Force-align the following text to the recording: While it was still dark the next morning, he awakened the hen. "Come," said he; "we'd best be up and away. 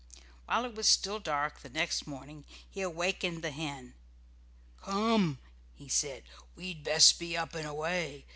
While 0.47 0.65
it 0.65 0.73
was 0.73 0.87
still 0.89 1.19
dark 1.19 1.59
the 1.61 1.69
next 1.69 2.07
morning, 2.07 2.43
he 2.67 2.81
awakened 2.81 3.43
the 3.43 3.51
hen. 3.51 3.93
"Come," 4.83 5.37
said 5.89 6.23
he; 6.23 6.29
"we'd 6.55 6.83
best 6.83 7.19
be 7.19 7.37
up 7.37 7.53
and 7.53 7.67
away. 7.67 8.25